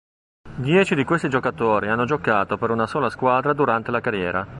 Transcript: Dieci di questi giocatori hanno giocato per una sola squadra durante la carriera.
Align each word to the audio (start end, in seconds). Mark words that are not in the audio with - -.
Dieci 0.55 0.95
di 0.95 1.03
questi 1.03 1.29
giocatori 1.29 1.87
hanno 1.87 2.05
giocato 2.05 2.57
per 2.57 2.71
una 2.71 2.87
sola 2.87 3.11
squadra 3.11 3.53
durante 3.53 3.91
la 3.91 4.01
carriera. 4.01 4.47